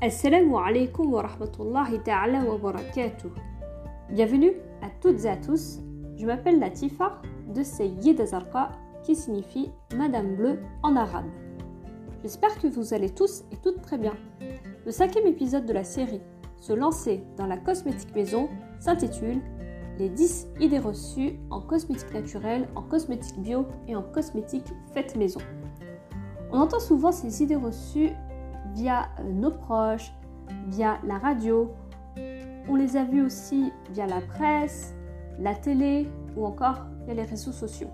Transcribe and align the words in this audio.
Assalamu 0.00 0.58
alaikum 0.58 1.12
wa 1.12 1.22
rahmatullahi 1.22 2.00
ta'ala 2.04 2.44
wa 2.44 2.56
barakatuh. 2.56 3.32
Bienvenue 4.10 4.52
à 4.80 4.90
toutes 5.00 5.24
et 5.24 5.28
à 5.28 5.36
tous. 5.36 5.80
Je 6.16 6.24
m'appelle 6.24 6.60
Latifa 6.60 7.20
de 7.52 7.64
Sayyid 7.64 8.20
Azarqa 8.20 8.70
qui 9.02 9.16
signifie 9.16 9.72
Madame 9.96 10.36
Bleue 10.36 10.60
en 10.84 10.94
arabe. 10.94 11.26
J'espère 12.22 12.60
que 12.60 12.68
vous 12.68 12.94
allez 12.94 13.10
tous 13.10 13.42
et 13.50 13.56
toutes 13.56 13.82
très 13.82 13.98
bien. 13.98 14.12
Le 14.86 14.92
cinquième 14.92 15.26
épisode 15.26 15.66
de 15.66 15.72
la 15.72 15.82
série 15.82 16.20
Se 16.60 16.72
lancer 16.72 17.24
dans 17.36 17.46
la 17.46 17.56
cosmétique 17.56 18.14
maison 18.14 18.48
s'intitule 18.78 19.40
Les 19.98 20.10
10 20.10 20.46
idées 20.60 20.78
reçues 20.78 21.40
en 21.50 21.60
cosmétique 21.60 22.14
naturelle, 22.14 22.68
en 22.76 22.82
cosmétique 22.82 23.40
bio 23.40 23.66
et 23.88 23.96
en 23.96 24.04
cosmétique 24.04 24.68
faite 24.94 25.16
maison. 25.16 25.40
On 26.52 26.60
entend 26.60 26.78
souvent 26.78 27.10
ces 27.10 27.42
idées 27.42 27.56
reçues 27.56 28.10
via 28.78 29.08
euh, 29.18 29.32
nos 29.32 29.50
proches, 29.50 30.12
via 30.68 30.98
la 31.04 31.18
radio. 31.18 31.70
On 32.68 32.76
les 32.76 32.96
a 32.96 33.04
vues 33.04 33.22
aussi 33.22 33.72
via 33.92 34.06
la 34.06 34.20
presse, 34.20 34.94
la 35.38 35.54
télé 35.54 36.08
ou 36.36 36.46
encore 36.46 36.86
via 37.04 37.14
les 37.14 37.22
réseaux 37.22 37.52
sociaux. 37.52 37.90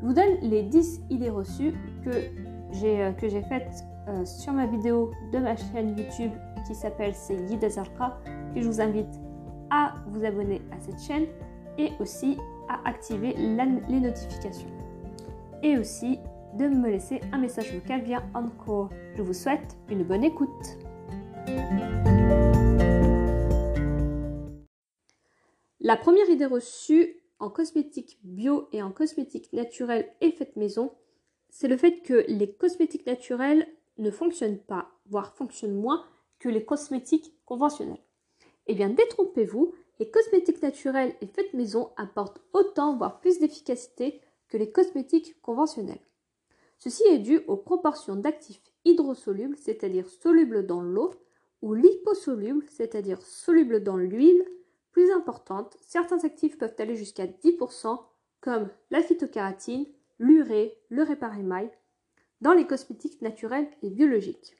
Je 0.00 0.06
vous 0.06 0.14
donne 0.14 0.38
les 0.42 0.62
10 0.62 1.02
idées 1.10 1.30
reçues 1.30 1.74
que 2.04 2.10
j'ai 2.72 3.02
euh, 3.02 3.42
faites 3.48 3.84
euh, 4.08 4.24
sur 4.24 4.52
ma 4.52 4.66
vidéo 4.66 5.10
de 5.32 5.38
ma 5.38 5.56
chaîne 5.56 5.96
YouTube 5.96 6.32
qui 6.66 6.74
s'appelle 6.74 7.14
C'est 7.14 7.64
Azarqa 7.64 8.18
et 8.54 8.62
je 8.62 8.66
vous 8.66 8.80
invite 8.80 9.20
à 9.70 9.94
vous 10.08 10.24
abonner 10.24 10.60
à 10.72 10.80
cette 10.80 11.00
chaîne 11.00 11.26
et 11.78 11.92
aussi 12.00 12.36
à 12.68 12.88
activer 12.88 13.34
les 13.34 14.00
notifications. 14.00 14.68
Et 15.62 15.78
aussi 15.78 16.18
de 16.58 16.66
me 16.68 16.90
laisser 16.90 17.20
un 17.32 17.38
message 17.38 17.72
vocal 17.72 18.02
via 18.02 18.22
Encore. 18.34 18.90
Je 19.16 19.22
vous 19.22 19.32
souhaite 19.32 19.76
une 19.88 20.04
bonne 20.04 20.24
écoute. 20.24 20.48
La 25.80 25.96
première 25.96 26.28
idée 26.28 26.46
reçue 26.46 27.16
en 27.38 27.50
cosmétique 27.50 28.18
bio 28.22 28.68
et 28.72 28.82
en 28.82 28.92
cosmétique 28.92 29.52
naturelle 29.52 30.08
et 30.20 30.32
faite 30.32 30.56
maison, 30.56 30.92
c'est 31.48 31.68
le 31.68 31.76
fait 31.76 32.02
que 32.02 32.24
les 32.28 32.52
cosmétiques 32.52 33.06
naturels 33.06 33.66
ne 33.98 34.10
fonctionnent 34.10 34.58
pas, 34.58 34.90
voire 35.06 35.34
fonctionnent 35.34 35.80
moins 35.80 36.04
que 36.38 36.48
les 36.48 36.64
cosmétiques 36.64 37.34
conventionnels. 37.44 38.02
Eh 38.66 38.74
bien, 38.74 38.88
détrompez-vous, 38.88 39.74
les 39.98 40.10
cosmétiques 40.10 40.62
naturels 40.62 41.14
et 41.20 41.26
faits 41.26 41.52
maison 41.54 41.90
apportent 41.96 42.40
autant, 42.52 42.96
voire 42.96 43.20
plus 43.20 43.38
d'efficacité 43.38 44.20
que 44.48 44.56
les 44.56 44.70
cosmétiques 44.70 45.40
conventionnels. 45.42 46.00
Ceci 46.80 47.02
est 47.08 47.18
dû 47.18 47.40
aux 47.46 47.58
proportions 47.58 48.16
d'actifs 48.16 48.62
hydrosolubles, 48.86 49.58
c'est-à-dire 49.58 50.08
solubles 50.08 50.66
dans 50.66 50.80
l'eau, 50.80 51.12
ou 51.60 51.74
liposolubles, 51.74 52.64
c'est-à-dire 52.70 53.20
solubles 53.20 53.82
dans 53.82 53.98
l'huile, 53.98 54.42
plus 54.90 55.10
importantes. 55.12 55.76
Certains 55.82 56.24
actifs 56.24 56.56
peuvent 56.56 56.74
aller 56.78 56.96
jusqu'à 56.96 57.26
10%, 57.26 58.00
comme 58.40 58.70
la 58.90 59.02
phytokératine, 59.02 59.86
l'urée, 60.18 60.78
le 60.88 61.02
réparémail, 61.02 61.70
dans 62.40 62.54
les 62.54 62.66
cosmétiques 62.66 63.20
naturels 63.20 63.68
et 63.82 63.90
biologiques. 63.90 64.56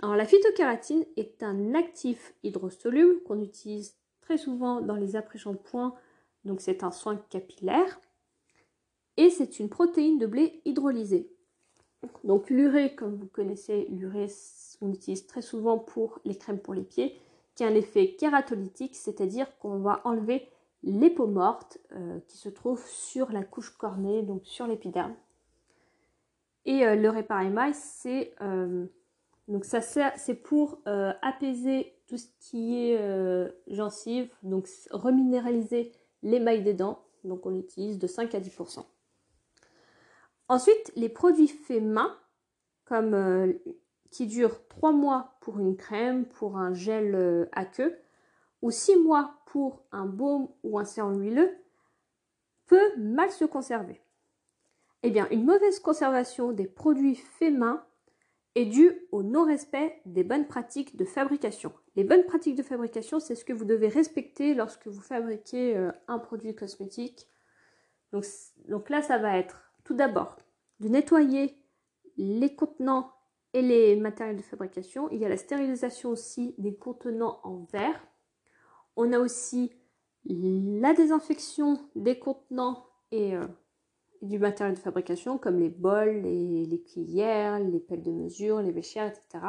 Alors 0.00 0.16
la 0.16 0.24
phytokératine 0.24 1.04
est 1.18 1.42
un 1.42 1.74
actif 1.74 2.34
hydrosoluble 2.42 3.22
qu'on 3.24 3.42
utilise 3.42 3.96
très 4.22 4.38
souvent 4.38 4.80
dans 4.80 4.96
les 4.96 5.14
après-shampoings, 5.14 5.94
donc 6.46 6.62
c'est 6.62 6.82
un 6.82 6.90
soin 6.90 7.16
capillaire. 7.28 8.00
Et 9.18 9.28
c'est 9.28 9.60
une 9.60 9.68
protéine 9.68 10.18
de 10.18 10.26
blé 10.26 10.62
hydrolysée. 10.64 11.33
Donc 12.24 12.50
l'urée, 12.50 12.94
comme 12.94 13.14
vous 13.16 13.26
connaissez, 13.26 13.86
l'urée, 13.90 14.28
on 14.80 14.88
l'utilise 14.88 15.26
très 15.26 15.42
souvent 15.42 15.78
pour 15.78 16.18
les 16.24 16.36
crèmes 16.36 16.58
pour 16.58 16.74
les 16.74 16.82
pieds, 16.82 17.18
qui 17.54 17.64
a 17.64 17.68
un 17.68 17.74
effet 17.74 18.14
kératolytique, 18.14 18.96
c'est-à-dire 18.96 19.46
qu'on 19.58 19.78
va 19.78 20.00
enlever 20.04 20.48
les 20.82 21.10
peaux 21.10 21.26
mortes 21.26 21.78
euh, 21.92 22.18
qui 22.28 22.36
se 22.36 22.48
trouvent 22.48 22.86
sur 22.86 23.32
la 23.32 23.42
couche 23.42 23.70
cornée, 23.70 24.22
donc 24.22 24.44
sur 24.44 24.66
l'épiderme. 24.66 25.14
Et 26.66 26.86
euh, 26.86 26.94
le 26.94 27.08
réparémail, 27.10 27.74
c'est 27.74 28.34
euh, 28.40 28.86
c'est 30.16 30.42
pour 30.42 30.78
apaiser 30.86 31.92
tout 32.06 32.16
ce 32.16 32.28
qui 32.40 32.78
est 32.78 33.52
gencive, 33.66 34.30
donc 34.42 34.66
reminéraliser 34.90 35.92
l'émail 36.22 36.62
des 36.62 36.72
dents. 36.72 37.04
Donc 37.24 37.44
on 37.44 37.54
utilise 37.54 37.98
de 37.98 38.06
5 38.06 38.34
à 38.34 38.40
10%. 38.40 38.86
Ensuite, 40.48 40.92
les 40.96 41.08
produits 41.08 41.48
faits 41.48 41.82
main, 41.82 42.16
comme 42.84 43.14
euh, 43.14 43.52
qui 44.10 44.26
durent 44.26 44.66
3 44.68 44.92
mois 44.92 45.36
pour 45.40 45.58
une 45.58 45.76
crème, 45.76 46.26
pour 46.26 46.58
un 46.58 46.74
gel 46.74 47.14
euh, 47.14 47.46
à 47.52 47.64
queue, 47.64 47.96
ou 48.62 48.70
6 48.70 48.96
mois 48.96 49.34
pour 49.46 49.84
un 49.92 50.06
baume 50.06 50.48
ou 50.62 50.78
un 50.78 50.84
sérum 50.84 51.20
huileux, 51.20 51.50
peut 52.66 52.96
mal 52.96 53.30
se 53.30 53.44
conserver. 53.44 54.00
Eh 55.02 55.10
bien, 55.10 55.28
une 55.30 55.44
mauvaise 55.44 55.80
conservation 55.80 56.52
des 56.52 56.66
produits 56.66 57.16
faits 57.16 57.52
main 57.52 57.84
est 58.54 58.66
due 58.66 59.06
au 59.10 59.22
non-respect 59.22 60.00
des 60.06 60.24
bonnes 60.24 60.46
pratiques 60.46 60.96
de 60.96 61.04
fabrication. 61.04 61.72
Les 61.96 62.04
bonnes 62.04 62.24
pratiques 62.24 62.54
de 62.54 62.62
fabrication, 62.62 63.20
c'est 63.20 63.34
ce 63.34 63.44
que 63.44 63.52
vous 63.52 63.64
devez 63.64 63.88
respecter 63.88 64.54
lorsque 64.54 64.86
vous 64.86 65.02
fabriquez 65.02 65.76
euh, 65.76 65.90
un 66.08 66.18
produit 66.18 66.54
cosmétique. 66.54 67.28
Donc 68.12 68.90
là, 68.90 69.02
ça 69.02 69.18
va 69.18 69.36
être 69.36 69.63
tout 69.84 69.94
d'abord, 69.94 70.36
de 70.80 70.88
nettoyer 70.88 71.56
les 72.16 72.54
contenants 72.54 73.12
et 73.52 73.62
les 73.62 73.96
matériels 73.96 74.36
de 74.36 74.42
fabrication. 74.42 75.08
Il 75.10 75.20
y 75.20 75.24
a 75.24 75.28
la 75.28 75.36
stérilisation 75.36 76.10
aussi 76.10 76.54
des 76.58 76.74
contenants 76.74 77.40
en 77.44 77.64
verre. 77.72 78.00
On 78.96 79.12
a 79.12 79.18
aussi 79.18 79.72
la 80.26 80.94
désinfection 80.94 81.78
des 81.94 82.18
contenants 82.18 82.86
et, 83.12 83.36
euh, 83.36 83.46
du 84.22 84.38
matériel 84.38 84.74
de 84.74 84.80
fabrication 84.80 85.38
comme 85.38 85.58
les 85.58 85.68
bols, 85.68 86.22
les, 86.22 86.82
cuillères, 86.82 87.58
les 87.58 87.80
pelles 87.80 88.02
de 88.02 88.10
mesure, 88.10 88.60
les 88.60 88.72
béchères, 88.72 89.06
etc. 89.06 89.44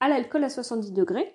À 0.00 0.08
l'alcool 0.08 0.44
à 0.44 0.50
70 0.50 0.92
degrés. 0.92 1.34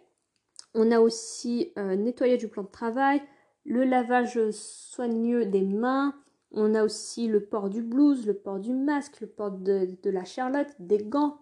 On 0.73 0.91
a 0.91 0.99
aussi 0.99 1.73
euh, 1.77 1.95
nettoyé 1.95 2.37
du 2.37 2.47
plan 2.47 2.63
de 2.63 2.67
travail, 2.69 3.21
le 3.65 3.83
lavage 3.83 4.51
soigneux 4.51 5.45
des 5.45 5.61
mains, 5.61 6.13
on 6.51 6.75
a 6.75 6.83
aussi 6.83 7.27
le 7.27 7.43
port 7.43 7.69
du 7.69 7.81
blouse, 7.81 8.25
le 8.25 8.33
port 8.33 8.59
du 8.59 8.73
masque, 8.73 9.21
le 9.21 9.27
port 9.27 9.51
de, 9.51 9.97
la 10.05 10.25
charlotte, 10.25 10.73
des 10.79 10.99
gants, 10.99 11.39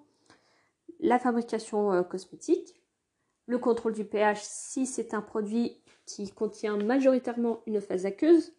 la 0.99 1.19
fabrication 1.19 1.91
euh, 1.93 2.03
cosmétique, 2.03 2.81
le 3.47 3.59
contrôle 3.59 3.93
du 3.93 4.05
pH 4.05 4.41
si 4.41 4.85
c'est 4.85 5.13
un 5.13 5.21
produit 5.21 5.77
qui 6.05 6.31
contient 6.31 6.77
majoritairement 6.77 7.61
une 7.67 7.81
phase 7.81 8.05
aqueuse, 8.05 8.53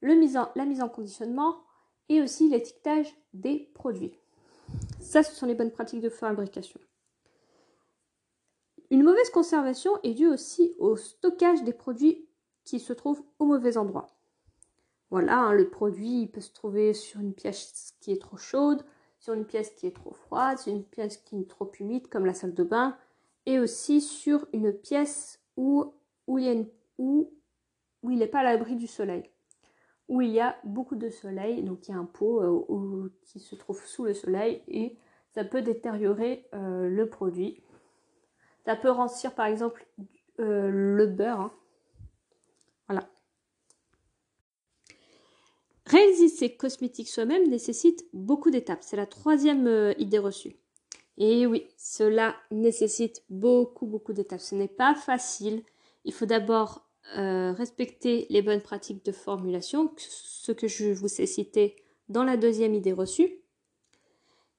la 0.00 0.14
mise 0.14 0.82
en 0.82 0.88
conditionnement 0.88 1.62
et 2.08 2.22
aussi 2.22 2.48
l'étiquetage 2.48 3.14
des 3.34 3.70
produits. 3.74 4.18
Ça, 5.00 5.22
ce 5.22 5.34
sont 5.34 5.46
les 5.46 5.54
bonnes 5.54 5.70
pratiques 5.70 6.00
de 6.00 6.08
fabrication. 6.08 6.80
Une 8.90 9.02
mauvaise 9.02 9.30
conservation 9.30 9.92
est 10.02 10.14
due 10.14 10.28
aussi 10.28 10.74
au 10.78 10.96
stockage 10.96 11.62
des 11.62 11.74
produits 11.74 12.26
qui 12.64 12.80
se 12.80 12.92
trouvent 12.92 13.22
au 13.38 13.44
mauvais 13.44 13.76
endroit. 13.76 14.17
Voilà, 15.10 15.38
hein, 15.38 15.52
le 15.52 15.68
produit 15.70 16.26
peut 16.26 16.40
se 16.40 16.52
trouver 16.52 16.92
sur 16.92 17.20
une 17.20 17.32
pièce 17.32 17.94
qui 18.00 18.12
est 18.12 18.20
trop 18.20 18.36
chaude, 18.36 18.84
sur 19.18 19.34
une 19.34 19.46
pièce 19.46 19.70
qui 19.70 19.86
est 19.86 19.96
trop 19.96 20.12
froide, 20.12 20.58
sur 20.58 20.72
une 20.72 20.84
pièce 20.84 21.16
qui 21.16 21.40
est 21.40 21.48
trop 21.48 21.70
humide 21.80 22.08
comme 22.08 22.26
la 22.26 22.34
salle 22.34 22.54
de 22.54 22.64
bain, 22.64 22.96
et 23.46 23.58
aussi 23.58 24.00
sur 24.00 24.46
une 24.52 24.72
pièce 24.72 25.40
où, 25.56 25.94
où 26.26 26.38
il 26.38 26.68
n'est 28.02 28.26
pas 28.26 28.40
à 28.40 28.44
l'abri 28.44 28.76
du 28.76 28.86
soleil, 28.86 29.30
où 30.08 30.20
il 30.20 30.30
y 30.30 30.40
a 30.40 30.56
beaucoup 30.64 30.96
de 30.96 31.08
soleil, 31.08 31.62
donc 31.62 31.88
il 31.88 31.92
y 31.92 31.94
a 31.94 31.98
un 31.98 32.04
pot 32.04 32.42
euh, 32.42 33.12
qui 33.24 33.40
se 33.40 33.54
trouve 33.54 33.82
sous 33.84 34.04
le 34.04 34.14
soleil 34.14 34.62
et 34.68 34.98
ça 35.34 35.44
peut 35.44 35.62
détériorer 35.62 36.46
euh, 36.54 36.88
le 36.88 37.08
produit. 37.08 37.62
Ça 38.64 38.76
peut 38.76 38.90
rancir 38.90 39.34
par 39.34 39.46
exemple 39.46 39.86
euh, 40.40 40.70
le 40.70 41.06
beurre. 41.06 41.40
Hein. 41.40 41.52
Voilà. 42.88 43.08
Réaliser 45.88 46.28
ces 46.28 46.54
cosmétiques 46.54 47.08
soi-même 47.08 47.48
nécessite 47.48 48.04
beaucoup 48.12 48.50
d'étapes. 48.50 48.82
C'est 48.82 48.96
la 48.96 49.06
troisième 49.06 49.66
euh, 49.66 49.94
idée 49.96 50.18
reçue. 50.18 50.56
Et 51.16 51.46
oui, 51.46 51.66
cela 51.78 52.36
nécessite 52.50 53.24
beaucoup, 53.30 53.86
beaucoup 53.86 54.12
d'étapes. 54.12 54.42
Ce 54.42 54.54
n'est 54.54 54.68
pas 54.68 54.94
facile. 54.94 55.62
Il 56.04 56.12
faut 56.12 56.26
d'abord 56.26 56.86
euh, 57.16 57.52
respecter 57.52 58.26
les 58.28 58.42
bonnes 58.42 58.60
pratiques 58.60 59.02
de 59.02 59.12
formulation, 59.12 59.90
ce 59.96 60.52
que 60.52 60.68
je 60.68 60.92
vous 60.92 61.22
ai 61.22 61.26
cité 61.26 61.76
dans 62.10 62.24
la 62.24 62.36
deuxième 62.36 62.74
idée 62.74 62.92
reçue. 62.92 63.40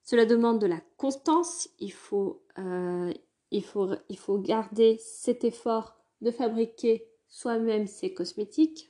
Cela 0.02 0.26
demande 0.26 0.60
de 0.60 0.66
la 0.66 0.82
constance. 0.98 1.70
Il 1.78 1.94
faut, 1.94 2.42
euh, 2.58 3.14
il 3.52 3.64
faut 3.64 4.38
garder 4.40 4.98
cet 5.00 5.44
effort 5.44 5.96
de 6.22 6.32
fabriquer 6.32 7.08
soi-même 7.28 7.86
ses 7.86 8.16
cosmétiques 8.16 8.90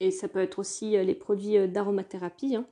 et 0.00 0.10
ça 0.10 0.28
peut 0.28 0.40
être 0.40 0.58
aussi 0.58 0.96
euh, 0.96 1.02
les 1.02 1.14
produits 1.14 1.56
euh, 1.56 1.66
d'aromathérapie. 1.66 2.56
Hein. 2.56 2.66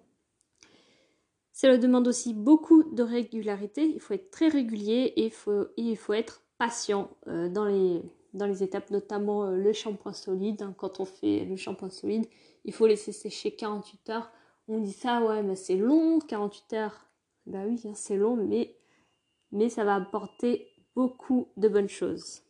Cela 1.52 1.78
demande 1.78 2.08
aussi 2.08 2.34
beaucoup 2.34 2.82
de 2.82 3.02
régularité. 3.02 3.84
Il 3.84 4.00
faut 4.00 4.14
être 4.14 4.30
très 4.30 4.48
régulier 4.48 5.12
et 5.16 5.30
il 5.76 5.96
faut, 5.96 6.12
être 6.12 6.42
patient 6.58 7.10
euh, 7.28 7.48
dans, 7.48 7.64
les, 7.64 8.62
étapes, 8.62 8.90
notamment 8.90 9.46
le 9.50 9.72
shampoing 9.72 10.12
solide. 10.12 10.62
Hein. 10.62 10.74
quand 10.76 10.98
on 10.98 11.04
fait 11.04 11.44
le 11.44 11.56
shampoing 11.56 11.90
solide, 11.90 12.26
il 12.64 12.72
faut 12.72 12.86
laisser 12.86 13.12
sécher 13.12 13.52
48 13.52 14.10
heures. 14.10 14.32
On 14.66 14.80
dit 14.80 14.92
ça, 14.92 15.22
ouais, 15.22 15.42
mais 15.42 15.54
c'est 15.54 15.76
long, 15.76 16.18
48 16.18 16.72
heures. 16.72 17.06
Bah 17.46 17.60
oui, 17.66 17.80
hein, 17.84 17.92
c'est 17.94 18.16
long, 18.16 18.36
mais 18.36 19.68
ça 19.68 19.84
va 19.84 19.96
apporter 19.96 20.66
beaucoup 20.96 21.48
de 21.56 21.68
bonnes 21.68 21.88
choses. 21.88 22.42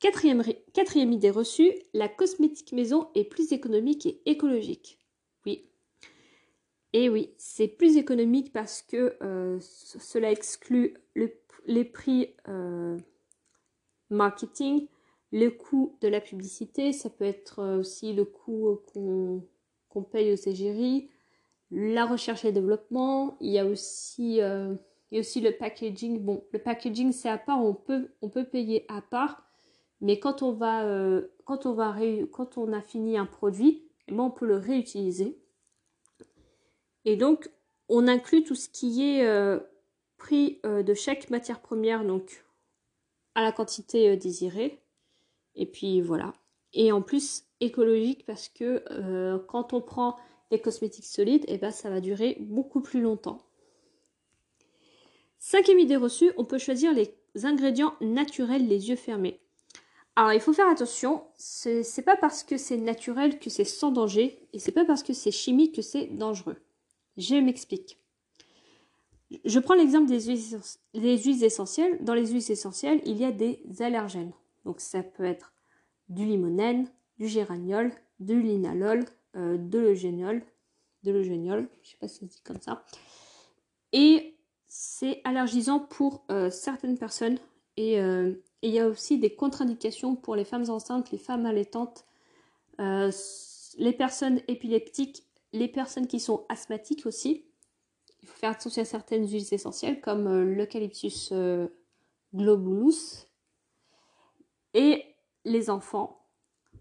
Quatrième, 0.00 1.12
idée 1.12 1.30
reçue, 1.30 1.72
la 1.92 2.08
cosmétique 2.08 2.72
maison 2.72 3.08
est 3.16 3.24
plus 3.24 3.52
économique 3.52 4.06
et 4.06 4.22
écologique. 4.26 4.98
Oui. 5.44 5.68
Et 6.92 7.08
oui, 7.08 7.34
c'est 7.36 7.66
plus 7.66 7.96
économique 7.96 8.52
parce 8.52 8.82
que 8.82 9.16
euh, 9.22 9.58
cela 9.60 10.30
exclut 10.30 10.94
les 11.66 11.84
prix 11.84 12.36
euh, 12.46 12.96
marketing, 14.10 14.86
le 15.32 15.48
coût 15.48 15.96
de 16.00 16.06
la 16.06 16.20
publicité, 16.20 16.92
ça 16.92 17.10
peut 17.10 17.24
être 17.24 17.58
euh, 17.58 17.80
aussi 17.80 18.12
le 18.12 18.24
coût 18.24 18.80
qu'on 18.92 20.02
paye 20.04 20.32
aux 20.32 20.48
égéries, 20.48 21.10
la 21.72 22.06
recherche 22.06 22.44
et 22.44 22.52
développement, 22.52 23.36
il 23.40 23.50
y 23.50 23.58
a 23.58 23.66
aussi, 23.66 24.38
le 24.40 25.50
packaging. 25.50 26.20
Bon, 26.20 26.44
le 26.52 26.60
packaging 26.60 27.10
c'est 27.10 27.28
à 27.28 27.36
part, 27.36 27.60
on 27.60 27.74
peut 27.74 28.44
payer 28.44 28.86
à 28.88 29.02
part, 29.02 29.47
mais 30.00 30.18
quand 30.20 30.42
on 30.42 30.52
va, 30.52 30.84
euh, 30.84 31.28
quand 31.44 31.66
on 31.66 31.72
va 31.72 31.96
quand 32.32 32.58
on 32.58 32.72
a 32.72 32.80
fini 32.80 33.18
un 33.18 33.26
produit, 33.26 33.84
eh 34.06 34.12
ben, 34.12 34.24
on 34.24 34.30
peut 34.30 34.46
le 34.46 34.56
réutiliser. 34.56 35.38
Et 37.04 37.16
donc, 37.16 37.50
on 37.88 38.06
inclut 38.06 38.44
tout 38.44 38.54
ce 38.54 38.68
qui 38.68 39.02
est 39.02 39.26
euh, 39.26 39.58
prix 40.18 40.60
euh, 40.64 40.82
de 40.82 40.94
chaque 40.94 41.30
matière 41.30 41.60
première, 41.60 42.04
donc 42.04 42.44
à 43.34 43.42
la 43.42 43.52
quantité 43.52 44.16
désirée. 44.16 44.82
Et 45.54 45.66
puis 45.66 46.00
voilà. 46.00 46.32
Et 46.72 46.92
en 46.92 47.02
plus, 47.02 47.44
écologique 47.60 48.24
parce 48.24 48.48
que 48.48 48.84
quand 49.48 49.72
on 49.72 49.80
prend 49.80 50.16
des 50.50 50.60
cosmétiques 50.60 51.06
solides, 51.06 51.44
eh 51.48 51.58
ben, 51.58 51.70
ça 51.70 51.90
va 51.90 52.00
durer 52.00 52.36
beaucoup 52.40 52.80
plus 52.80 53.00
longtemps. 53.00 53.38
Cinquième 55.38 55.78
idée 55.78 55.96
reçue, 55.96 56.32
on 56.36 56.44
peut 56.44 56.58
choisir 56.58 56.92
les 56.92 57.14
ingrédients 57.44 57.94
naturels 58.00 58.66
les 58.66 58.90
yeux 58.90 58.96
fermés. 58.96 59.40
Alors 60.18 60.32
il 60.32 60.40
faut 60.40 60.52
faire 60.52 60.68
attention, 60.68 61.22
c'est 61.36 62.04
pas 62.04 62.16
parce 62.16 62.42
que 62.42 62.56
c'est 62.56 62.76
naturel 62.76 63.38
que 63.38 63.50
c'est 63.50 63.62
sans 63.62 63.92
danger 63.92 64.48
et 64.52 64.58
c'est 64.58 64.72
pas 64.72 64.84
parce 64.84 65.04
que 65.04 65.12
c'est 65.12 65.30
chimique 65.30 65.76
que 65.76 65.80
c'est 65.80 66.06
dangereux. 66.06 66.56
Je 67.16 67.36
m'explique. 67.36 68.00
Je 69.44 69.60
prends 69.60 69.74
l'exemple 69.74 70.08
des 70.08 70.22
huiles, 70.22 70.58
huiles 70.94 71.44
essentielles. 71.44 71.98
Dans 72.00 72.14
les 72.14 72.26
huiles 72.26 72.50
essentielles, 72.50 73.00
il 73.04 73.16
y 73.16 73.24
a 73.24 73.30
des 73.30 73.62
allergènes. 73.78 74.32
Donc 74.64 74.80
ça 74.80 75.04
peut 75.04 75.22
être 75.22 75.52
du 76.08 76.24
limonène, 76.24 76.90
du 77.20 77.28
géraniol, 77.28 77.92
du 78.18 78.42
linalol, 78.42 79.04
euh, 79.36 79.56
de 79.56 79.78
l'eugéniol, 79.78 80.42
de 81.04 81.12
l'eugéniol, 81.12 81.68
je 81.84 81.90
sais 81.90 81.96
pas 81.96 82.08
si 82.08 82.16
ça 82.16 82.26
se 82.26 82.32
dit 82.32 82.42
comme 82.42 82.60
ça. 82.60 82.84
Et 83.92 84.36
c'est 84.66 85.20
allergisant 85.22 85.78
pour 85.78 86.24
euh, 86.32 86.50
certaines 86.50 86.98
personnes 86.98 87.38
et 87.76 88.00
euh, 88.00 88.34
et 88.62 88.68
il 88.68 88.74
y 88.74 88.80
a 88.80 88.88
aussi 88.88 89.18
des 89.18 89.34
contre-indications 89.34 90.16
pour 90.16 90.34
les 90.34 90.44
femmes 90.44 90.68
enceintes, 90.68 91.12
les 91.12 91.18
femmes 91.18 91.46
allaitantes, 91.46 92.04
euh, 92.80 93.10
les 93.78 93.92
personnes 93.92 94.40
épileptiques, 94.48 95.24
les 95.52 95.68
personnes 95.68 96.08
qui 96.08 96.18
sont 96.18 96.44
asthmatiques 96.48 97.06
aussi. 97.06 97.44
Il 98.22 98.28
faut 98.28 98.36
faire 98.36 98.50
attention 98.50 98.82
à 98.82 98.84
certaines 98.84 99.28
huiles 99.28 99.46
essentielles 99.52 100.00
comme 100.00 100.26
euh, 100.26 100.44
l'eucalyptus 100.44 101.30
euh, 101.32 101.68
globulus. 102.34 103.26
Et 104.74 105.04
les 105.44 105.70
enfants, 105.70 106.26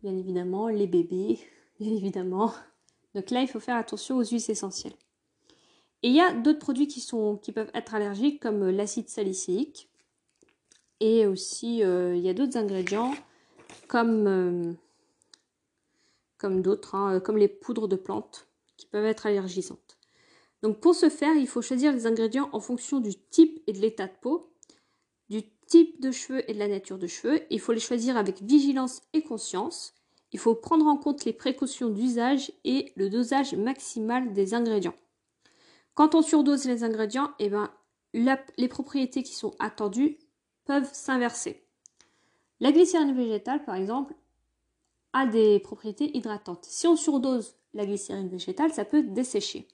bien 0.02 0.18
évidemment, 0.18 0.70
les 0.70 0.88
bébés, 0.88 1.40
bien 1.80 1.92
évidemment. 1.92 2.54
Donc 3.14 3.30
là, 3.30 3.42
il 3.42 3.48
faut 3.48 3.60
faire 3.60 3.78
attention 3.78 4.18
aux 4.18 4.26
huiles 4.26 4.50
essentielles. 4.50 4.96
Et 6.02 6.10
il 6.10 6.16
y 6.16 6.22
a 6.22 6.34
d'autres 6.34 6.60
produits 6.60 6.88
qui, 6.88 7.08
qui 7.42 7.52
peuvent 7.52 7.72
être 7.74 7.94
allergiques 7.94 8.42
comme 8.42 8.68
l'acide 8.70 9.10
salicylique 9.10 9.90
et 11.00 11.28
aussi, 11.28 11.84
euh, 11.84 12.16
il 12.16 12.22
y 12.22 12.30
a 12.30 12.34
d'autres 12.34 12.58
ingrédients 12.58 13.14
comme, 13.88 14.28
euh, 14.28 14.74
comme 16.38 16.62
d'autres, 16.62 16.96
hein, 16.96 17.16
euh, 17.16 17.20
comme 17.20 17.38
les 17.38 17.48
poudres 17.48 17.88
de 17.88 17.96
plantes 17.96 18.48
qui 18.78 18.88
peuvent 18.88 19.06
être 19.06 19.26
allergisantes. 19.26 19.98
Donc 20.64 20.80
pour 20.80 20.96
ce 20.96 21.10
faire, 21.10 21.36
il 21.36 21.48
faut 21.48 21.62
choisir 21.62 21.94
les 21.94 22.08
ingrédients 22.08 22.50
en 22.52 22.60
fonction 22.60 23.00
du 23.00 23.16
type 23.16 23.62
et 23.68 23.74
de 23.74 23.80
l'état 23.80 24.08
de 24.08 24.14
peau, 24.22 24.52
du 25.30 25.44
type 25.68 26.02
de 26.02 26.12
cheveux 26.12 26.50
et 26.50 26.54
de 26.54 26.60
la 26.60 26.68
nature 26.68 26.98
de 26.98 27.08
cheveux. 27.08 27.42
Il 27.52 27.60
faut 27.60 27.74
les 27.74 27.80
choisir 27.80 28.18
avec 28.18 28.42
vigilance 28.42 29.02
et 29.14 29.22
conscience. 29.22 29.94
Il 30.32 30.40
faut 30.40 30.56
prendre 30.56 30.88
en 30.88 30.98
compte 30.98 31.26
les 31.26 31.34
précautions 31.34 31.90
d'usage 31.90 32.52
et 32.66 32.92
le 32.96 33.10
dosage 33.10 33.54
maximal 33.54 34.34
des 34.34 34.54
ingrédients. 34.54 34.96
Quand 35.94 36.16
on 36.16 36.22
surdose 36.22 36.66
les 36.66 36.84
ingrédients, 36.84 37.32
eh 37.40 37.50
ben, 37.50 37.72
les 38.14 38.68
propriétés 38.68 39.24
qui 39.24 39.36
sont 39.36 39.56
attendues 39.60 40.18
s'inverser. 40.94 41.64
La 42.60 42.72
glycérine 42.72 43.16
végétale, 43.16 43.64
par 43.64 43.76
exemple, 43.76 44.16
a 45.14 45.26
des 45.26 45.60
propriétés 45.60 46.16
hydratantes. 46.16 46.66
Si 46.66 46.88
on 46.88 46.96
surdose 46.96 47.56
la 47.74 47.86
glycérine 47.86 48.30
végétale, 48.30 48.72
ça 48.72 48.86
peut 48.86 49.04
dessécher. 49.04 49.68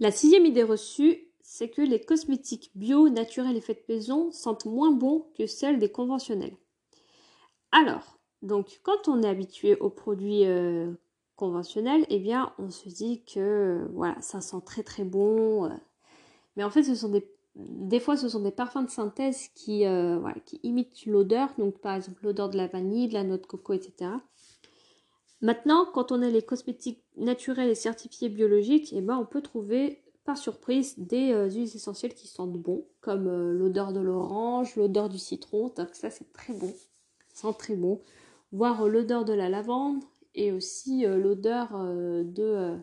La 0.00 0.10
sixième 0.10 0.46
idée 0.46 0.64
reçue, 0.64 1.28
c'est 1.40 1.68
que 1.68 1.82
les 1.82 2.00
cosmétiques 2.00 2.70
bio, 2.74 3.08
naturels 3.08 3.56
et 3.56 3.60
faits 3.60 3.88
maison 3.88 4.32
sentent 4.32 4.64
moins 4.64 4.90
bon 4.90 5.26
que 5.36 5.46
celles 5.46 5.78
des 5.78 5.90
conventionnels. 5.90 6.56
Alors, 7.70 8.18
donc, 8.42 8.80
quand 8.82 9.08
on 9.08 9.22
est 9.22 9.28
habitué 9.28 9.76
aux 9.76 9.90
produits 9.90 10.46
euh, 10.46 10.92
conventionnels, 11.36 12.06
eh 12.08 12.18
bien, 12.18 12.52
on 12.58 12.70
se 12.70 12.88
dit 12.88 13.22
que 13.24 13.86
voilà, 13.92 14.20
ça 14.20 14.40
sent 14.40 14.62
très 14.64 14.82
très 14.82 15.04
bon. 15.04 15.66
Euh. 15.66 15.74
mais 16.56 16.64
en 16.64 16.70
fait, 16.70 16.82
ce 16.82 16.94
sont 16.94 17.08
des 17.08 17.33
des 17.56 18.00
fois, 18.00 18.16
ce 18.16 18.28
sont 18.28 18.40
des 18.40 18.50
parfums 18.50 18.84
de 18.84 18.90
synthèse 18.90 19.48
qui, 19.54 19.86
euh, 19.86 20.20
qui 20.44 20.58
imitent 20.64 21.06
l'odeur, 21.06 21.50
donc 21.56 21.78
par 21.78 21.94
exemple 21.94 22.24
l'odeur 22.24 22.48
de 22.50 22.56
la 22.56 22.66
vanille, 22.66 23.08
de 23.08 23.14
la 23.14 23.22
noix 23.22 23.38
de 23.38 23.46
coco, 23.46 23.72
etc. 23.72 24.10
Maintenant, 25.40 25.86
quand 25.92 26.10
on 26.10 26.22
a 26.22 26.30
les 26.30 26.42
cosmétiques 26.42 27.04
naturels 27.16 27.70
et 27.70 27.74
certifiés 27.76 28.28
biologiques, 28.28 28.92
eh 28.92 29.00
ben, 29.00 29.16
on 29.16 29.26
peut 29.26 29.42
trouver 29.42 30.02
par 30.24 30.36
surprise 30.36 30.98
des 30.98 31.32
euh, 31.32 31.48
huiles 31.48 31.76
essentielles 31.76 32.14
qui 32.14 32.26
sentent 32.26 32.58
bon, 32.58 32.86
comme 33.00 33.28
euh, 33.28 33.52
l'odeur 33.52 33.92
de 33.92 34.00
l'orange, 34.00 34.74
l'odeur 34.74 35.08
du 35.08 35.18
citron, 35.18 35.72
donc 35.76 35.90
ça 35.92 36.10
c'est 36.10 36.32
très 36.32 36.54
bon, 36.54 36.72
ça 37.28 37.48
sent 37.48 37.56
très 37.58 37.76
bon, 37.76 38.00
voire 38.50 38.88
l'odeur 38.88 39.24
de 39.24 39.34
la 39.34 39.48
lavande 39.48 40.02
et 40.34 40.50
aussi 40.50 41.04
l'odeur 41.06 41.68
de... 42.24 42.76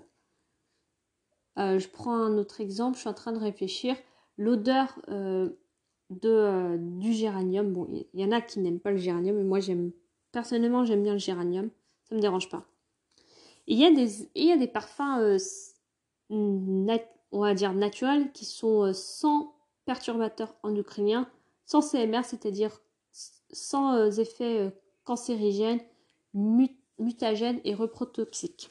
je 1.57 1.87
prends 1.89 2.15
un 2.15 2.37
autre 2.37 2.61
exemple, 2.61 2.95
je 2.95 3.01
suis 3.01 3.09
en 3.09 3.13
train 3.13 3.33
de 3.33 3.39
réfléchir 3.39 3.97
l'odeur 4.37 4.99
euh, 5.09 5.49
euh, 6.25 6.77
du 6.77 7.13
géranium. 7.13 7.71
Bon, 7.73 7.87
il 7.91 8.19
y, 8.19 8.25
en 8.25 8.31
a 8.31 8.41
qui 8.41 8.59
n'aiment 8.59 8.79
pas 8.79 8.91
le 8.91 8.97
géranium, 8.97 9.37
mais 9.37 9.43
moi 9.43 9.59
j'aime 9.59 9.91
personnellement 10.31 10.85
j'aime 10.85 11.03
bien 11.03 11.13
le 11.13 11.19
géranium. 11.19 11.69
Ça 12.09 12.15
me 12.15 12.21
dérange 12.21 12.49
pas. 12.49 12.65
Il 13.67 13.77
y 13.77 13.85
a 13.85 13.91
des, 13.91 14.29
il 14.35 14.45
y 14.45 14.51
a 14.51 14.57
des 14.57 14.67
parfums, 14.67 15.19
euh, 15.19 15.37
on 16.29 17.39
va 17.39 17.53
dire 17.53 17.73
naturels, 17.73 18.31
qui 18.31 18.45
sont 18.45 18.91
sans 18.93 19.55
perturbateurs 19.85 20.55
endocriniens, 20.63 21.29
sans 21.65 21.81
CMR, 21.81 22.23
c'est-à-dire 22.23 22.81
sans 23.51 24.19
effets 24.19 24.73
cancérigènes, 25.03 25.81
mutagènes 26.33 27.61
et 27.63 27.75
reprotoxiques. 27.75 28.69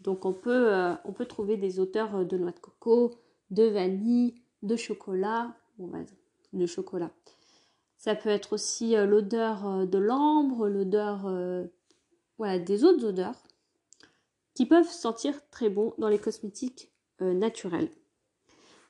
Donc 0.00 0.24
on 0.24 0.32
peut, 0.32 0.72
on 1.04 1.12
peut 1.12 1.26
trouver 1.26 1.56
des 1.56 1.80
odeurs 1.80 2.24
de 2.24 2.36
noix 2.36 2.52
de 2.52 2.58
coco, 2.58 3.14
de 3.50 3.64
vanille, 3.64 4.34
de 4.64 4.76
chocolat, 4.76 5.54
de 6.52 6.66
chocolat. 6.66 7.10
Ça 7.98 8.14
peut 8.14 8.28
être 8.28 8.54
aussi 8.54 8.96
euh, 8.96 9.06
l'odeur 9.06 9.66
euh, 9.66 9.86
de 9.86 9.98
l'ambre, 9.98 10.68
l'odeur 10.68 11.26
euh, 11.26 11.64
voilà, 12.38 12.58
des 12.58 12.84
autres 12.84 13.04
odeurs 13.06 13.42
qui 14.54 14.66
peuvent 14.66 14.90
sentir 14.90 15.34
très 15.50 15.68
bon 15.68 15.94
dans 15.98 16.08
les 16.08 16.18
cosmétiques 16.18 16.92
naturels. 17.20 17.88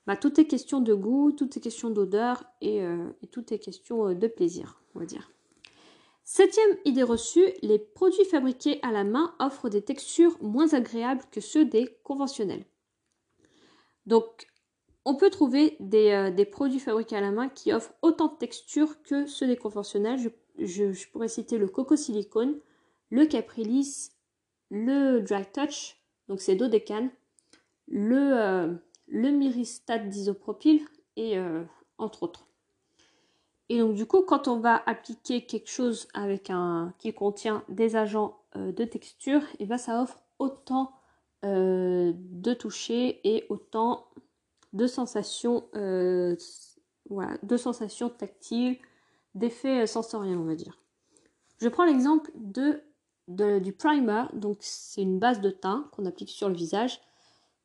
Bah, 0.06 0.16
tout 0.16 0.40
est 0.40 0.46
question 0.46 0.80
de 0.80 0.92
goût, 0.94 1.32
tout 1.32 1.48
est 1.56 1.60
question 1.60 1.90
d'odeur 1.90 2.44
et, 2.60 2.82
tout 3.30 3.52
est 3.54 3.58
question 3.58 4.12
de 4.12 4.26
plaisir, 4.26 4.82
on 4.94 4.98
va 4.98 5.06
dire. 5.06 5.30
Septième 6.24 6.76
idée 6.84 7.02
reçue, 7.02 7.46
les 7.62 7.78
produits 7.78 8.26
fabriqués 8.26 8.78
à 8.82 8.92
la 8.92 9.04
main 9.04 9.34
offrent 9.38 9.70
des 9.70 9.82
textures 9.82 10.36
moins 10.42 10.74
agréables 10.74 11.24
que 11.30 11.40
ceux 11.40 11.64
des 11.64 11.96
conventionnels. 12.02 12.66
On 15.04 15.14
peut 15.14 15.30
trouver 15.30 15.76
euh, 15.80 16.30
des, 16.30 16.44
produits 16.44 16.80
fabriqués 16.80 17.16
à 17.16 17.20
la 17.20 17.30
main 17.30 17.48
qui 17.48 17.72
offrent 17.72 17.94
autant 18.02 18.28
de 18.28 18.36
texture 18.36 19.02
que 19.02 19.26
ceux 19.26 19.46
des 19.46 19.56
conventionnels. 19.56 20.18
Je, 20.58 21.10
pourrais 21.10 21.28
citer 21.28 21.58
le 21.58 21.68
Coco 21.68 21.96
Silicone, 21.96 22.58
le 23.10 23.26
Caprilis, 23.26 24.10
le 24.70 25.20
Dry 25.20 25.44
Touch, 25.52 25.96
donc 26.28 26.40
c'est 26.40 26.56
Dodecane, 26.56 27.10
le, 27.86 28.78
le 29.08 29.30
myristate 29.30 30.08
d'isopropyl 30.08 30.80
et 31.16 31.36
entre 31.98 32.22
autres. 32.22 32.46
Et 33.68 33.80
donc 33.80 33.94
du 33.94 34.06
coup, 34.06 34.22
quand 34.22 34.48
on 34.48 34.58
va 34.58 34.82
appliquer 34.86 35.44
quelque 35.44 35.68
chose 35.68 36.08
avec 36.14 36.50
un 36.50 36.94
qui 36.98 37.12
contient 37.12 37.64
des 37.68 37.96
agents 37.96 38.38
de 38.54 38.84
texture, 38.84 39.42
eh 39.58 39.66
ben 39.66 39.76
ça 39.76 40.02
offre 40.02 40.22
autant 40.38 40.92
de 41.42 42.54
toucher 42.54 43.20
et 43.28 43.44
autant 43.48 44.06
de 44.74 44.86
sensations, 44.86 45.64
voilà, 47.08 47.38
de 47.42 47.56
sensations 47.56 48.10
tactiles, 48.10 48.76
d'effets 49.34 49.86
sensoriels, 49.86 50.38
on 50.38 50.44
va 50.44 50.54
dire. 50.54 50.78
Je 51.60 51.68
prends 51.68 51.84
l'exemple 51.84 52.30
de, 52.36 52.82
du 53.26 53.72
primer, 53.72 54.24
donc 54.34 54.58
c'est 54.60 55.02
une 55.02 55.18
base 55.18 55.40
de 55.40 55.50
teint 55.50 55.88
qu'on 55.92 56.04
applique 56.06 56.30
sur 56.30 56.48
le 56.48 56.54
visage. 56.54 57.00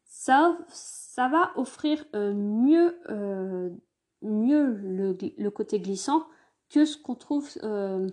Ça, 0.05 0.57
ça 0.69 1.27
va 1.27 1.51
offrir 1.55 2.05
euh, 2.15 2.33
mieux, 2.33 2.97
euh, 3.09 3.69
mieux 4.21 4.73
le, 4.73 5.49
côté 5.49 5.79
glissant 5.79 6.25
que 6.69 6.85
ce 6.85 6.97
qu'on 6.97 7.15
trouve 7.15 7.49
euh, 7.63 8.07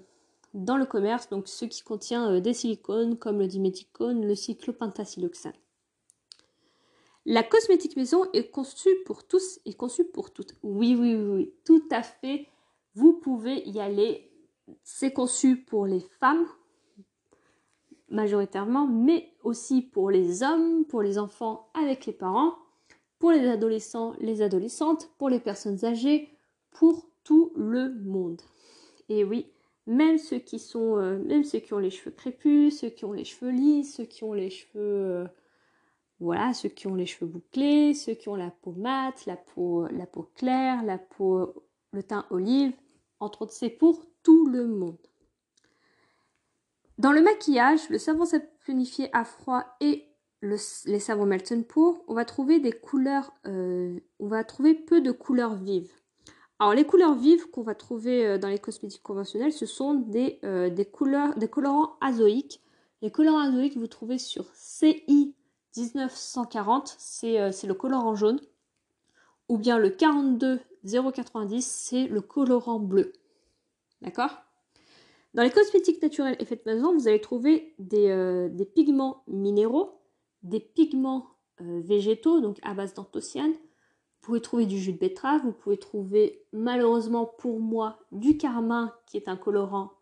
dans 0.55 0.76
le 0.76 0.87
commerce, 0.87 1.29
donc 1.29 1.49
ce 1.49 1.65
qui 1.67 1.83
contient 1.83 2.41
des 2.41 2.55
silicones 2.55 3.17
comme 3.17 3.38
le 3.38 3.47
diméthicone, 3.47 4.26
le 4.26 4.35
cyclopentasiloxane. 4.35 5.53
La 7.26 7.42
cosmétique 7.42 7.97
maison 7.97 8.25
est 8.33 8.50
conçue 8.50 8.97
pour 9.04 9.26
tous 9.26 9.61
et 9.66 9.75
conçue 9.75 10.04
pour 10.04 10.33
toutes. 10.33 10.54
Oui, 10.62 10.97
oui, 10.99 11.14
oui, 11.16 11.52
tout 11.64 11.83
à 11.90 12.02
fait. 12.02 12.47
Vous 12.95 13.12
pouvez 13.12 13.68
y 13.68 13.80
aller 13.80 14.30
c'est 14.83 15.12
conçu 15.12 15.56
pour 15.56 15.87
les 15.87 16.00
femmes 16.00 16.47
majoritairement, 18.09 18.87
mais 18.87 19.33
aussi 19.42 19.83
pour 19.83 20.11
les 20.11 20.42
hommes, 20.42 20.85
pour 20.85 21.02
les 21.02 21.18
enfants 21.18 21.68
avec 21.75 22.06
les 22.06 22.12
parents, 22.12 22.54
pour 23.18 23.33
les 23.33 23.49
adolescents, 23.49 24.14
les 24.21 24.42
adolescentes, 24.42 25.11
pour 25.18 25.28
les 25.28 25.40
personnes 25.40 25.85
âgées, 25.85 26.28
pour 26.71 27.09
tout 27.25 27.52
le 27.56 27.92
monde. 28.04 28.40
Et 29.09 29.25
oui, 29.25 29.50
même 29.87 30.18
ceux 30.18 30.38
qui 30.38 30.59
sont, 30.59 30.99
euh, 30.99 31.18
même 31.18 31.42
ceux 31.42 31.59
qui 31.59 31.75
ont 31.75 31.78
les 31.78 31.90
cheveux 31.90 32.12
crépus, 32.12 32.78
ceux 32.78 32.90
qui 32.90 33.04
ont 33.04 33.12
les 33.12 33.25
cheveux 33.25 33.50
lisses, 33.50 33.97
ceux 33.97 34.04
qui 34.04 34.23
ont 34.23 34.33
les 34.33 34.50
cheveux, 34.50 34.80
euh, 34.80 35.26
voilà, 36.18 36.54
ceux 36.54 36.68
qui 36.68 36.87
ont 36.87 36.94
les 36.94 37.06
cheveux 37.06 37.30
bouclés, 37.30 37.94
ceux 37.94 38.14
qui 38.14 38.28
ont 38.28 38.37
la 38.37 38.50
peau 38.50 38.73
mate, 38.73 39.26
la 39.26 39.37
peau, 39.37 39.87
la 39.88 40.06
peau 40.06 40.30
claire, 40.35 40.82
la 40.82 40.99
peau, 40.99 41.52
le 41.92 42.02
teint 42.02 42.26
olive, 42.30 42.73
entre 43.20 43.42
autres, 43.42 43.52
c'est 43.52 43.70
pour 43.70 44.06
tout 44.23 44.46
le 44.46 44.66
monde. 44.66 44.99
Dans 46.99 47.12
le 47.12 47.23
maquillage, 47.23 47.90
le 47.90 47.99
savon 47.99 48.25
saponifié 48.25 49.11
à 49.12 49.25
froid 49.25 49.64
et 49.80 50.08
les 50.42 51.00
savons 51.00 51.26
melt 51.26 51.66
pour, 51.66 52.02
on 52.08 52.14
va 52.14 52.25
trouver 52.25 52.61
des 52.61 52.73
couleurs, 52.73 53.32
euh, 53.46 53.99
on 54.18 54.28
va 54.28 54.44
trouver 54.44 54.75
peu 54.75 55.00
de 55.00 55.12
couleurs 55.12 55.56
vives. 55.56 55.92
Alors 56.58 56.75
les 56.75 56.85
couleurs 56.85 57.14
vives 57.14 57.50
qu'on 57.50 57.62
va 57.62 57.75
trouver 57.75 58.26
euh, 58.26 58.38
dans 58.38 58.49
les 58.49 58.58
cosmétiques 58.58 59.02
conventionnels, 59.02 59.52
ce 59.52 59.66
sont 59.66 59.94
des, 59.94 60.38
euh, 60.44 60.70
des 60.70 60.87
colorants 60.87 61.96
azoïques. 62.00 62.62
Les 63.02 63.11
colorants 63.11 63.40
azoïques, 63.40 63.76
vous 63.76 63.87
trouvez 63.87 64.18
sur 64.18 64.46
CI 64.54 65.35
1940, 65.76 66.97
c'est 66.99 67.66
le 67.66 67.75
colorant 67.75 68.14
jaune. 68.14 68.40
Ou 69.49 69.59
bien 69.59 69.78
le 69.78 69.90
42 69.90 70.61
0,90, 70.87 71.61
c'est 71.61 72.06
le 72.06 72.21
colorant 72.21 72.80
bleu. 72.80 73.12
D'accord? 74.02 74.42
Dans 75.35 75.42
les 75.42 75.50
cosmétiques 75.50 76.00
naturels 76.02 76.37
et 76.38 76.45
faites 76.45 76.64
maison, 76.64 76.95
vous 76.95 77.09
allez 77.09 77.21
trouver 77.21 77.75
des, 77.78 78.09
euh, 78.09 78.49
pigments 78.75 79.23
minéraux, 79.26 80.00
des 80.42 80.61
pigments 80.61 81.26
euh, 81.61 81.80
végétaux, 81.85 82.40
donc 82.40 82.59
à 82.62 82.73
base 82.75 82.95
d'anthocyanes. 82.95 83.52
Vous 83.52 84.33
pouvez 84.33 84.40
trouver 84.40 84.66
du 84.66 84.78
jus 84.78 84.92
de 84.92 84.99
betterave, 84.99 85.42
vous 85.45 85.52
pouvez 85.52 85.76
trouver 85.76 86.42
malheureusement 86.52 87.26
pour 87.26 87.61
moi 87.61 87.99
du 88.12 88.37
carmin 88.38 88.95
qui 89.06 89.16
est 89.16 89.28
un 89.28 89.37
colorant 89.37 89.92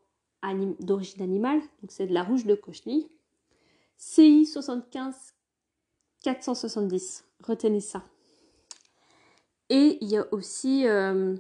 d'origine 0.80 1.22
animale, 1.22 1.60
donc 1.80 1.90
c'est 1.90 2.06
de 2.06 2.12
la 2.12 2.22
rouge 2.22 2.44
de 2.44 2.54
cochenille. 2.54 3.08
CI 3.96 4.44
75 4.44 5.34
470, 6.24 7.26
retenez 7.42 7.80
ça. 7.80 8.02
Et 9.68 9.98
il 10.00 10.08
y 10.08 10.16
a 10.16 10.26
aussi, 10.32 10.88
euh, 10.88 11.36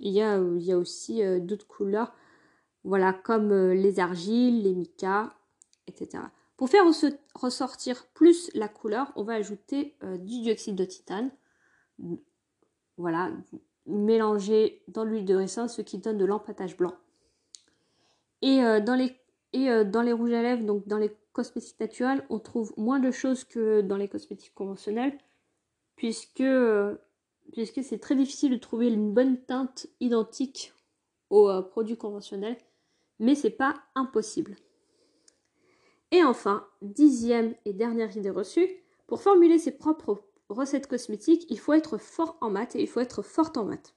euh, 0.00 1.40
d'autres 1.40 1.66
couleurs, 1.66 2.14
voilà, 2.84 3.12
comme 3.12 3.52
euh, 3.52 3.74
les 3.74 4.00
argiles, 4.00 4.62
les 4.62 4.74
micas, 4.74 5.34
etc. 5.86 6.24
Pour 6.56 6.70
faire 6.70 6.84
ressortir 7.34 8.06
plus 8.14 8.50
la 8.54 8.68
couleur, 8.68 9.12
on 9.16 9.22
va 9.22 9.34
ajouter 9.34 9.96
du 10.02 10.40
dioxyde 10.40 10.74
de 10.74 10.84
titane. 10.84 11.30
Voilà, 12.96 13.30
mélanger 13.86 14.82
dans 14.88 15.04
l'huile 15.04 15.24
de 15.24 15.36
ricin, 15.36 15.68
ce 15.68 15.82
qui 15.82 15.98
donne 15.98 16.18
de 16.18 16.24
l'empâtage 16.24 16.76
blanc. 16.76 16.96
Et 18.42 18.58
dans 18.80 18.96
les 18.96 20.12
rouges 20.12 20.32
à 20.32 20.42
lèvres, 20.42 20.64
donc 20.64 20.88
dans 20.88 20.98
les 20.98 21.12
cosmétiques 21.38 21.78
naturels, 21.78 22.26
on 22.30 22.40
trouve 22.40 22.72
moins 22.76 22.98
de 22.98 23.12
choses 23.12 23.44
que 23.44 23.80
dans 23.80 23.96
les 23.96 24.08
cosmétiques 24.08 24.54
conventionnels 24.54 25.16
puisque, 25.94 26.44
puisque 27.52 27.84
c'est 27.84 27.98
très 27.98 28.16
difficile 28.16 28.52
de 28.52 28.56
trouver 28.56 28.88
une 28.88 29.12
bonne 29.12 29.40
teinte 29.44 29.86
identique 30.00 30.72
aux 31.30 31.48
euh, 31.48 31.62
produits 31.62 31.96
conventionnels, 31.96 32.56
mais 33.18 33.34
c'est 33.34 33.50
pas 33.50 33.74
impossible. 33.94 34.56
Et 36.10 36.24
enfin, 36.24 36.66
dixième 36.82 37.54
et 37.66 37.72
dernière 37.72 38.16
idée 38.16 38.30
reçue, 38.30 38.68
pour 39.06 39.20
formuler 39.20 39.58
ses 39.58 39.72
propres 39.72 40.24
recettes 40.48 40.86
cosmétiques, 40.86 41.46
il 41.50 41.58
faut 41.58 41.74
être 41.74 41.98
fort 41.98 42.36
en 42.40 42.50
maths 42.50 42.76
et 42.76 42.82
il 42.82 42.88
faut 42.88 43.00
être 43.00 43.22
forte 43.22 43.56
en 43.56 43.64
maths. 43.64 43.94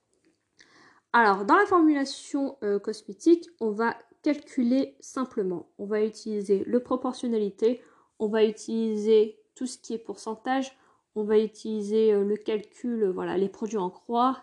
Alors, 1.14 1.46
dans 1.46 1.56
la 1.56 1.66
formulation 1.66 2.58
euh, 2.64 2.80
cosmétique, 2.80 3.50
on 3.60 3.72
va 3.72 3.98
calculer 4.22 4.96
simplement. 5.00 5.70
On 5.78 5.86
va 5.86 6.04
utiliser 6.04 6.64
le 6.66 6.80
proportionnalité, 6.82 7.82
on 8.20 8.28
va 8.28 8.46
utiliser 8.46 9.40
tout 9.56 9.68
ce 9.68 9.78
qui 9.78 9.94
est 9.94 9.98
pourcentage, 9.98 10.78
on 11.16 11.24
va 11.24 11.40
utiliser 11.40 12.14
euh, 12.14 12.24
le 12.24 12.38
calcul, 12.38 13.04
euh, 13.04 13.12
voilà, 13.12 13.38
les 13.38 13.50
produits 13.50 13.78
en 13.78 13.90
croix, 13.90 14.42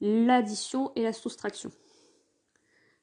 l'addition 0.00 0.92
et 0.94 1.02
la 1.02 1.12
soustraction. 1.12 1.70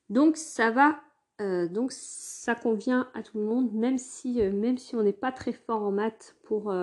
Donc 0.10 0.38
ça 0.38 0.70
va, 0.70 1.02
euh, 1.42 1.68
donc 1.68 1.92
ça 1.92 2.54
convient 2.54 3.10
à 3.14 3.24
tout 3.24 3.38
le 3.38 3.46
monde, 3.46 3.74
même 3.74 3.98
si, 3.98 4.42
même 4.42 4.78
si 4.78 4.96
on 4.96 5.02
n'est 5.02 5.14
pas 5.14 5.32
très 5.32 5.54
fort 5.54 5.82
en 5.82 5.92
maths 5.92 6.36
pour... 6.44 6.74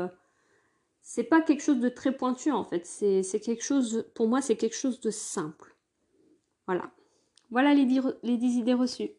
c'est 1.00 1.24
pas 1.24 1.42
quelque 1.42 1.62
chose 1.62 1.80
de 1.80 1.88
très 1.88 2.16
pointu 2.16 2.50
en 2.50 2.64
fait, 2.64 2.86
c'est 2.86 3.40
quelque 3.40 3.62
chose, 3.62 4.04
pour 4.14 4.26
moi 4.26 4.40
c'est 4.40 4.56
quelque 4.56 4.76
chose 4.76 5.00
de 5.00 5.10
simple. 5.10 5.76
Voilà. 6.66 6.90
Voilà 7.50 7.74
les, 7.74 7.86
les 8.22 8.36
10 8.36 8.56
idées 8.58 8.74
reçues. 8.74 9.10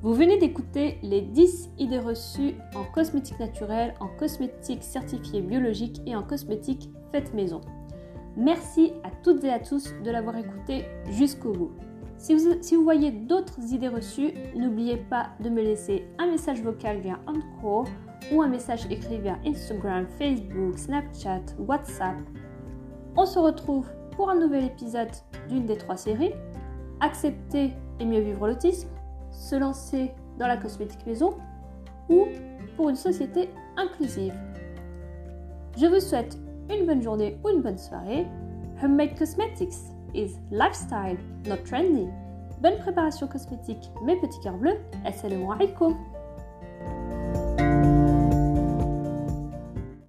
Vous 0.00 0.14
venez 0.14 0.38
d'écouter 0.38 0.96
les 1.02 1.20
10 1.20 1.72
idées 1.76 1.98
reçues 1.98 2.54
en 2.74 2.84
cosmétique 2.84 3.38
naturelle, 3.38 3.92
en 4.00 4.08
cosmétique 4.08 4.82
certifiée 4.82 5.42
biologique 5.42 6.00
et 6.06 6.16
en 6.16 6.22
cosmétique 6.22 6.88
faite 7.12 7.34
maison. 7.34 7.60
Merci 8.34 8.92
à 9.04 9.10
toutes 9.22 9.44
et 9.44 9.50
à 9.50 9.58
tous 9.58 9.92
de 10.02 10.10
l'avoir 10.10 10.38
écouté 10.38 10.86
jusqu'au 11.10 11.52
bout. 11.52 11.72
Si 12.16 12.34
vous, 12.34 12.82
voyez 12.82 13.10
d'autres 13.10 13.60
idées 13.74 13.88
reçues, 13.88 14.32
n'oubliez 14.56 14.96
pas 14.96 15.30
de 15.40 15.50
me 15.50 15.60
laisser 15.60 16.06
un 16.18 16.30
message 16.30 16.62
vocal 16.62 17.00
via 17.00 17.20
Encore 17.26 17.88
ou 18.32 18.40
un 18.40 18.48
message 18.48 18.86
écrit 18.90 19.18
via 19.18 19.38
Instagram, 19.44 20.06
Facebook, 20.18 20.78
Snapchat, 20.78 21.42
WhatsApp. 21.58 22.16
On 23.20 23.26
se 23.26 23.40
retrouve 23.40 23.84
pour 24.12 24.30
un 24.30 24.36
nouvel 24.36 24.66
épisode 24.66 25.10
d'une 25.48 25.66
des 25.66 25.76
trois 25.76 25.96
séries. 25.96 26.32
Accepter 27.00 27.72
et 27.98 28.04
mieux 28.04 28.20
vivre 28.20 28.46
l'autisme 28.46 28.88
se 29.32 29.56
lancer 29.56 30.12
dans 30.38 30.46
la 30.46 30.56
cosmétique 30.56 31.04
maison 31.04 31.36
ou 32.08 32.26
pour 32.76 32.90
une 32.90 32.94
société 32.94 33.50
inclusive. 33.76 34.34
Je 35.76 35.86
vous 35.86 35.98
souhaite 35.98 36.38
une 36.70 36.86
bonne 36.86 37.02
journée 37.02 37.36
ou 37.44 37.48
une 37.48 37.60
bonne 37.60 37.76
soirée. 37.76 38.24
Homemade 38.84 39.18
Cosmetics 39.18 39.74
is 40.14 40.36
lifestyle, 40.52 41.18
not 41.48 41.64
trendy. 41.64 42.06
Bonne 42.62 42.78
préparation 42.78 43.26
cosmétique, 43.26 43.90
mes 44.04 44.14
petits 44.20 44.38
cœurs 44.44 44.58
bleus. 44.58 44.78
Assalamu 45.04 45.52
alaikum. 45.52 45.96